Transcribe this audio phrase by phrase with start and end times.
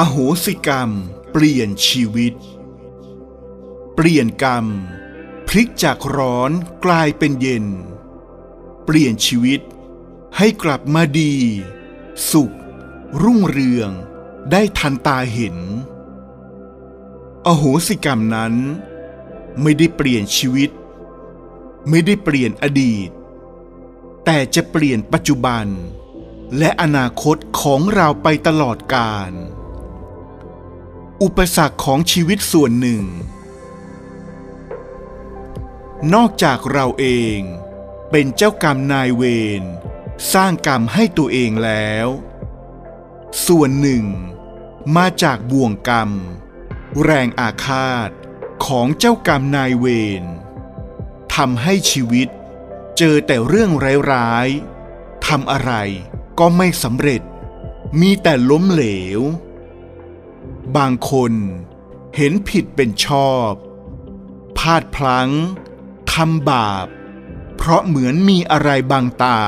[0.00, 0.90] อโหสิกรรม
[1.32, 2.34] เปลี่ยนชีวิต
[3.94, 4.66] เปลี่ยนกรรม
[5.48, 6.50] พลิกจากร้อน
[6.84, 7.66] กลายเป็นเย็น
[8.84, 9.60] เปลี่ยนชีวิต
[10.36, 11.34] ให้กลับมาดี
[12.30, 12.54] สุข
[13.22, 13.90] รุ่งเรือง
[14.50, 15.56] ได้ทันตาเห็น
[17.46, 18.54] อโหสิกรรมนั้น
[19.62, 20.70] ไม่ได้เปลี่ยนชีวิต
[21.88, 23.10] ไม่ได้เปลี่ยนอดีต
[24.24, 25.66] แต่จะเปลี่ยนปัจจุบัน
[26.58, 29.34] และอนาคตของเราไปตลอดกาล
[31.22, 33.04] อุปสรรคของชีวิตส่วนหนึ่ง
[36.14, 37.06] นอกจากเราเอ
[37.36, 37.38] ง
[38.10, 39.22] เป็นเจ้ากรรมนายเว
[39.60, 39.62] ร
[40.32, 42.08] สร้างกรรมให้ตัวเองแล้ว
[43.46, 44.04] ส่วนหนึ่ง
[44.96, 46.10] มาจากบ่วงกรรม
[47.02, 48.10] แรงอาฆาต
[48.66, 49.86] ของเจ้ากรรมนายเว
[50.22, 50.24] ร
[51.34, 52.28] ทำให้ชีวิต
[52.98, 53.70] เจอแต่เรื่อง
[54.12, 55.72] ร้ายๆทำอะไร
[56.38, 57.22] ก็ไม่สำเร็จ
[58.00, 58.84] มีแต่ล้มเหล
[59.20, 59.22] ว
[60.76, 61.32] บางคน
[62.16, 63.52] เห็นผิดเป็นชอบ
[64.58, 65.30] พลาดพลั้ง
[66.12, 66.86] ทำบาป
[67.56, 69.40] เพราะเหมือนมีอะไรบางตา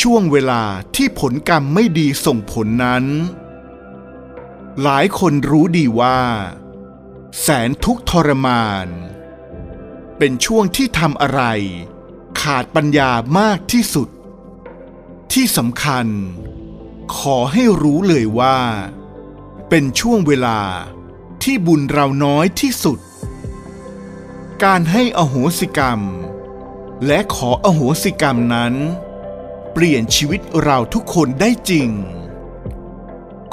[0.00, 0.62] ช่วงเวลา
[0.94, 3.04] ที่ผลกรรมไม่ดีส่งผลนั้น
[4.82, 6.20] หลายคนรู้ดีว่า
[7.40, 8.86] แสนทุกทรมาน
[10.18, 11.42] เป็นช่วงที่ทำอะไร
[12.40, 14.08] ขาดปัญญามากที่สุด
[15.32, 16.06] ที่สำคัญ
[17.16, 18.58] ขอให้รู้เลยว่า
[19.68, 20.60] เป็นช่วงเวลา
[21.42, 22.98] ที่บุญเราน้อยที่สุด
[24.64, 26.00] การให้อโหสิกรรม
[27.06, 28.74] และขออโหสิกรรมนั้น
[29.72, 31.90] เปลี่ยนชีวิตเราทุกคนได้จริง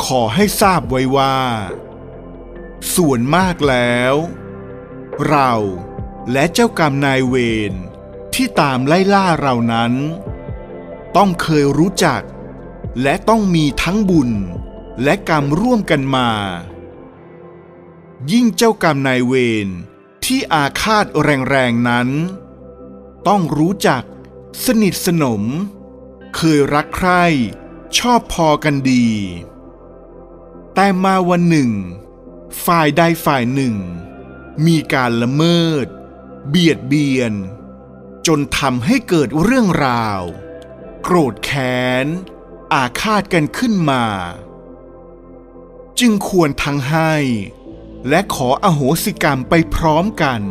[0.05, 1.37] ขอให้ทราบไว้ว่า
[2.95, 4.13] ส่วนมากแล้ว
[5.29, 5.53] เรา
[6.31, 7.35] และเจ้ากรรมนายเว
[7.71, 7.73] ร
[8.33, 9.93] ที่ตามไล่ล่าเรานั้น
[11.15, 12.21] ต้องเคยรู้จัก
[13.01, 14.31] และต้องมีทั้งบุญ
[15.03, 16.29] และกรรมร่วมกันมา
[18.31, 19.33] ยิ่งเจ้ากรรมนายเว
[19.65, 19.67] ร
[20.25, 22.09] ที่อาฆาตแรงๆนั้น
[23.27, 24.03] ต้องรู้จัก
[24.65, 25.43] สนิทสนม
[26.35, 27.25] เคยรักใคร่
[27.97, 29.07] ชอบพอกันดี
[30.73, 31.71] แต่มาวันหนึ่ง
[32.65, 33.75] ฝ่ายใดฝ่ายหนึ่ง
[34.65, 35.85] มีการละเมิด
[36.49, 37.33] เบียดเบียน
[38.27, 40.21] จนทำให้เกิดเรื่องราว
[41.03, 42.07] โกรธแค้น
[42.75, 44.05] อาฆาตกันขึ้นมา
[45.99, 47.13] จึงควรทั้งให้
[48.09, 50.41] และขออโหสิกรรมไปพร้อมกัน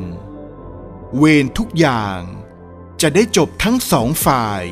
[1.16, 2.20] เวรทุกอย่าง
[3.00, 4.62] จะได้จบทั้งสองฝ่าย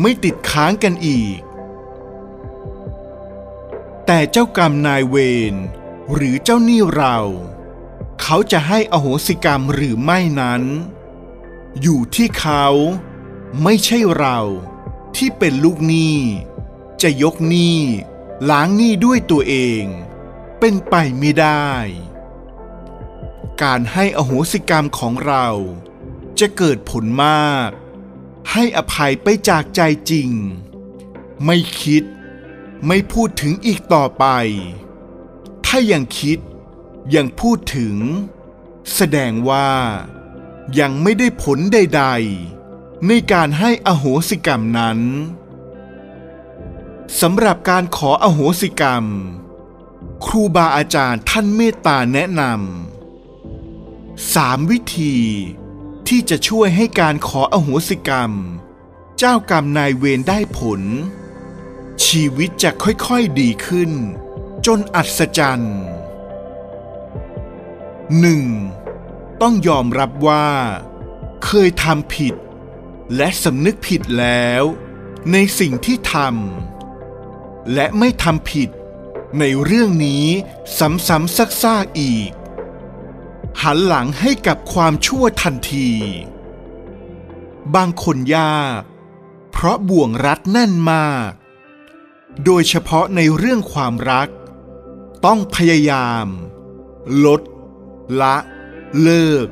[0.00, 1.38] ไม่ติดค้างกันอีก
[4.06, 5.16] แต่เจ้ากรรมนายเว
[5.52, 5.54] ร
[6.14, 7.18] หรือเจ้าหนี้เรา
[8.22, 10.62] เขาจะให้อโหสิกรรมหรือไม่นั้น
[11.80, 12.66] อยู่ที่เขา
[13.62, 14.38] ไม่ใช่เรา
[15.16, 16.18] ที่เป็นลูกหนี้
[17.02, 17.80] จะยกหนี้
[18.50, 19.84] ล้างหนี้ด้วยตัวเอง
[20.58, 21.70] เป็นไปไม่ได้
[23.62, 25.48] การให้อโหสิกรรมของเรา
[26.40, 27.68] จะเกิดผลมาก
[28.52, 29.80] ให้อภัยไปจากใจ
[30.10, 30.30] จริง
[31.44, 32.04] ไม่คิด
[32.86, 34.24] ไม่พูดถึงอีกต่อไป
[35.66, 36.38] ถ้ายังคิด
[37.14, 37.96] ยังพูดถึง
[38.94, 39.70] แสดงว่า
[40.80, 42.04] ยังไม่ได้ผลใด
[42.56, 45.00] ๆ ในการให้อโหสิกรรมนั้น
[47.20, 49.04] สำหรับการขออโหสิกรรม
[50.24, 55.16] ครูบาอาจารย์ท่านเมตตาแนะนำสามวิธี
[56.08, 58.32] ที่จะช่วยให้การขออโหสิกรรม
[59.18, 60.82] เจ้ากรรมนายเวรได้ผล
[62.06, 63.90] ชีวิตจะค่อยๆดีขึ้น
[64.66, 65.78] จนอัศจรรย์
[68.18, 68.44] หนึ่ง
[69.42, 70.48] ต้องยอมรับว่า
[71.44, 72.34] เคยทำผิด
[73.16, 74.62] และสำนึกผิดแล้ว
[75.32, 76.71] ในสิ่งที่ทำ
[77.74, 78.68] และไม่ทำผิด
[79.38, 80.26] ในเรื่องนี้
[80.78, 82.30] ซ้ำๆซักๆอีก
[83.62, 85.90] หันหลังให้กับความชั่วทันที
[87.74, 88.80] บางคนยาก
[89.50, 91.30] เพราะบ่วงรัดแน่นมาก
[92.44, 94.28] โดยเฉพาะในเรื่องความรัก
[95.24, 96.26] ต้องพยายาม
[97.24, 97.40] ลด
[98.20, 98.36] ละ
[99.02, 99.46] เลิก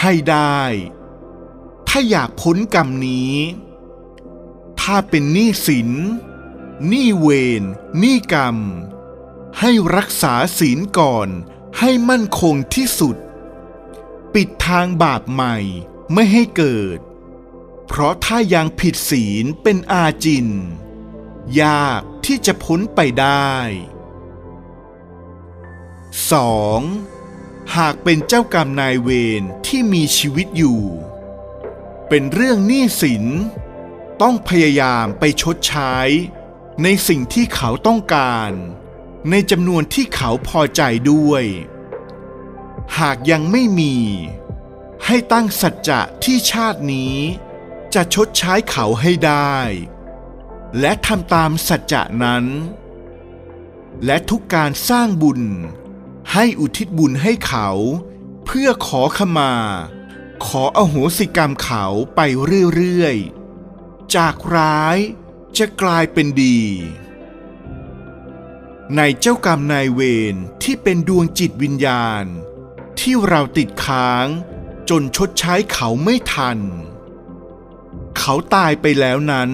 [0.00, 0.60] ให้ได้
[1.88, 3.34] ถ้าอยากพ้นกรรมนี้
[4.80, 5.90] ถ้าเป็นหนี้สิน
[6.92, 7.28] นี้เว
[7.60, 7.62] ร
[8.02, 8.56] นี้กรรม
[9.60, 11.28] ให้รักษาศีลก่อน
[11.78, 13.16] ให้มั่นคงที่สุด
[14.34, 15.56] ปิดทางบาปใหม่
[16.12, 16.98] ไม่ให้เกิด
[17.86, 20.48] เพราะถ้ายังผิดศีลเป็นอาจิน
[21.62, 23.52] ยากที่จะพ้นไปได้
[26.80, 27.76] 2.
[27.76, 29.08] หากเป็นเจ้ากรรมนายเว
[29.40, 30.82] รที่มีชีวิตอยู่
[32.08, 33.24] เป็นเรื่องหนี้สิน
[34.22, 35.94] ต้องพยายามไปชดใช้
[36.82, 38.50] ในสิ่งที่เขาต้องการ
[39.30, 41.44] ในจำนวนที่เขาพอใจด้วย
[42.98, 43.96] หากยังไม่มี
[45.04, 47.16] ให้ตั้งสัจจะที่ชาตินี้
[47.94, 49.56] จะชดใช้เขาให้ได้
[50.80, 52.44] และทำตามสัจจะนั้น
[54.04, 55.42] และทุกการสร้างบุญ
[56.32, 57.68] ให้อุทิศบุญให้เขา
[58.44, 59.52] เพื่อขอขมา
[60.46, 61.84] ขออโหสิกรรมเขา
[62.16, 62.20] ไป
[62.74, 64.98] เรื่อยๆ จากร้าย
[65.58, 66.60] จะกลายเป็นดี
[68.96, 70.00] ในเจ้ากรรมนายเว
[70.32, 72.24] รที่เป็นดวงจิตวิญญาณ
[73.00, 74.26] ที่เราติดค้าง
[74.90, 76.58] จนชดใช้เขาไม่ทัน
[78.18, 79.50] เขาตายไปแล้วนั้น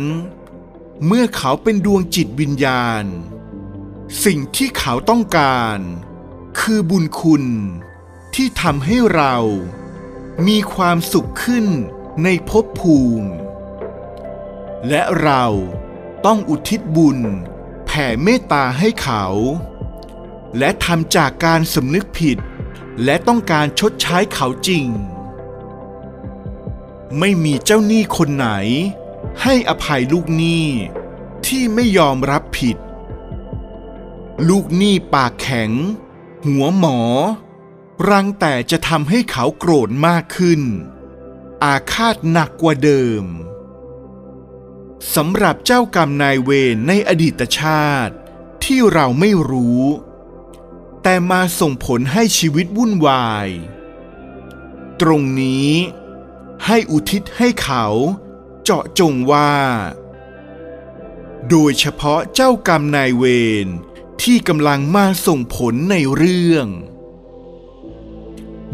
[1.07, 3.05] เมื่อเขาเป็นดวงจิตวิญญาณ
[4.25, 5.79] สิ่งที่เขาต้องการ
[6.61, 7.45] คือบุญคุณ
[8.35, 9.37] ที่ทำให้เรา
[10.47, 11.67] มีความสุขขึ้น
[12.25, 13.31] ในภพภูมิ
[14.89, 15.45] และเรา
[16.27, 17.19] ต้องอุทิศบุญ
[17.87, 19.25] แผ่เมตตาให้เขา
[20.59, 22.39] และทำจากการสำนึกผิด
[23.05, 24.87] และต้องการชดใช้เขาจริง
[27.19, 28.49] ไม่มีเจ้าหนี้คนไหน
[29.43, 30.67] ให้อภัยลูกหนี้
[31.47, 32.77] ที่ไม่ยอมรับผิด
[34.49, 35.71] ลูกหนี้ปากแข็ง
[36.47, 36.99] หัวหมอ
[38.09, 40.61] รังแต่จะทำให้เขาโกรธมากขึ้น
[41.65, 43.25] อาฆาตหนักกว่าเดิม
[45.15, 48.15] สำหรับเจ้ากรรมนายเวรในอดีตชาติ
[48.65, 49.83] ที่เราไม่รู้
[51.03, 53.49] แต่มาส่งผลให้ชีวิตวุ่นวาย
[55.01, 55.71] ตรงนี้
[56.67, 57.87] ให้อุทิศให้เขา
[58.63, 59.55] เจาะจงว่า
[61.49, 63.25] โดยเฉพาะเจ้ากรรมนายเว
[63.65, 63.67] ร
[64.23, 66.67] ที่กำลังมาส่งผลในเรื่อง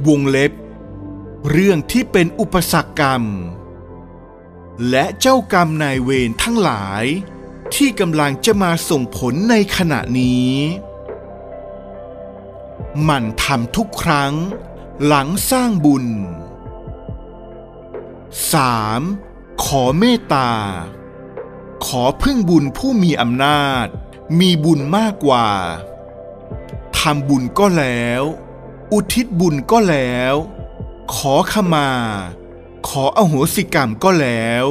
[0.07, 0.53] วงเล็บ
[1.51, 3.25] เรื่องที่เป็นอุปสรรคกรรม
[4.91, 7.05] และเจ้ากรรมนายเวรทั้งหลาย
[7.75, 10.53] ที่กำลังจะมาส่งผลในขณะนี้
[13.09, 14.35] มันทำทุกครั้ง
[15.05, 16.07] หลังสร้างบุญ
[18.45, 19.65] 3.
[19.65, 20.51] ขอเมตตา
[21.87, 23.87] ขอพึ่งบุญผู้มีอำนาจ
[24.41, 25.49] มีบุญมากกว่า
[26.99, 28.23] ทำบุญก็แล้ว
[28.93, 30.35] อุทิศบุญก็แล้ว
[31.15, 31.91] ขอขมา
[32.89, 34.67] ขออโหสิกรรมก็แล้ว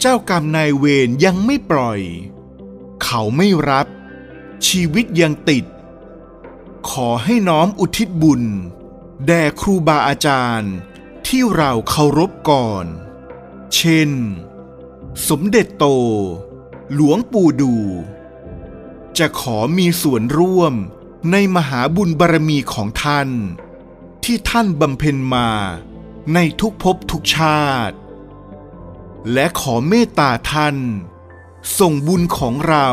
[0.00, 2.00] เจ้ากรรมนายเวรยังไม่ปล่อย
[3.02, 3.86] เขาไม่รับ
[4.66, 5.64] ชีวิตยังติด
[6.90, 8.42] ขอให้น้อมอุทิศบุญ
[9.26, 10.74] แด่ครูบาอาจารย์
[11.26, 12.86] ที่เราเคารพก่อน
[13.74, 14.10] เช่น
[15.28, 15.86] สมเด็จโต
[16.94, 17.76] หลวงปู่ดู
[19.18, 20.74] จะขอมีส่วนร่วม
[21.30, 23.28] ในมหาบุญบารมีของท่าน
[24.24, 25.48] ที่ท่านบำเพ็ญมา
[26.34, 27.96] ในทุกภพทุกชาติ
[29.32, 30.76] และขอเมตตาท่าน
[31.78, 32.90] ส่งบุญของเรา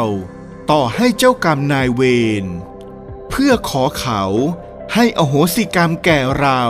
[0.72, 2.02] ต่อให้เจ้ากรรมนายเว
[2.44, 2.46] ร
[3.30, 4.24] เพื่อขอเขา
[4.94, 6.64] ให้อโหสิกรรมแก่เรา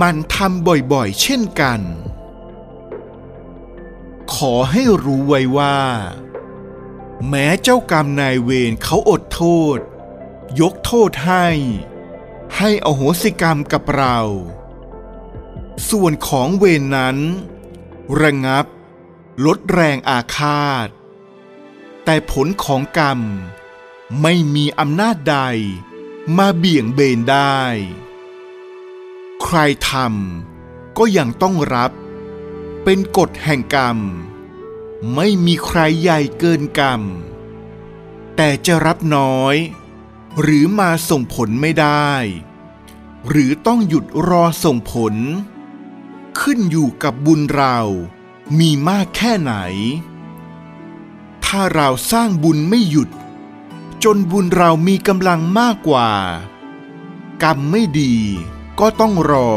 [0.00, 1.80] มันทำบ่อยๆ เช่นกัน
[4.34, 5.78] ขอให้รู้ไว้ว่า
[7.28, 9.42] แม้เจ้ากรรมนายเวรเขาอดโท
[9.76, 9.78] ษ
[10.60, 11.46] ยกโทษให้
[12.56, 14.18] ให้อโหสิกรรมกับเรา
[15.90, 17.18] ส่วนของเวรนนั้น
[18.22, 18.66] ระงับ
[19.44, 20.88] ลดแรงอาฆาต
[22.04, 23.20] แต่ผลของกรรม
[24.22, 25.38] ไม่มีอำนาจใด
[26.36, 27.60] มาเบี่ยงเบนได้
[29.42, 29.58] ใคร
[29.90, 31.92] ทำก็ยังต้องรับ
[32.84, 33.98] เป็นกฎแห่งกรรม
[35.14, 37.00] ไม่มีใครใหญ่เกินกรรม
[38.36, 39.56] แต่จะรับน้อย
[40.40, 42.12] หรือมาส่งผลไม่ได้
[43.28, 45.14] หรือต้องหยุดรอส่งผล
[46.40, 47.78] ขึ้นอยู่กับบุญเรา
[48.58, 49.54] มีมากแค่ไหน
[51.44, 53.10] ถ้าเราสร้างบุญไม่หยุด
[54.04, 56.10] จนบุญเรามีกำลังมากกว่า
[57.42, 58.14] กรรมไม่ดี
[58.80, 59.52] ก็ต้องรอ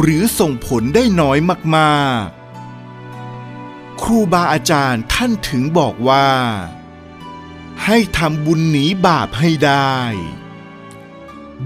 [0.00, 1.38] หรือส่งผลได้น้อย
[1.76, 6.28] มากๆ ครูบาอาจารย์ท่านถึงบอกว่า
[7.84, 9.96] ให้ทำบุญหนีบาปให้ได้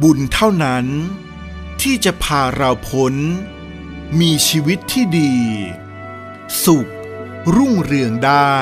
[0.02, 0.86] บุญเท่านั้น
[1.80, 3.14] ที่จะพาเราพ้น
[4.16, 5.36] มีชีวิตที่ดี
[6.64, 6.88] สุข
[7.54, 8.58] รุ่งเรืองได้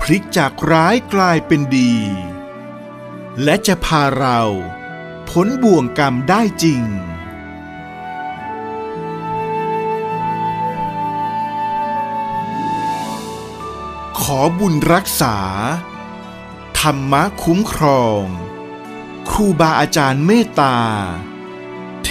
[0.00, 1.96] พลิกจากร้ายกลายเป็นดี
[3.42, 4.40] และจะพาเรา
[5.28, 6.82] พ้นบ่วงกรรมได้จริง
[14.20, 15.36] ขอบุญรักษา
[16.80, 18.24] ธรรมะคุ้มครอง
[19.28, 20.78] ครูบาอาจารย์เมตตา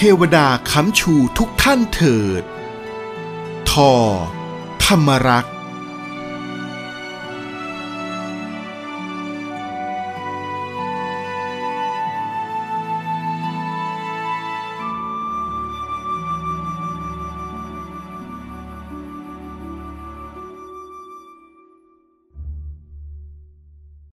[0.00, 2.42] เทวดาค้ำชูทุกท่านเถิด
[3.70, 3.92] ทอ
[4.84, 5.56] ธรรมรักษ์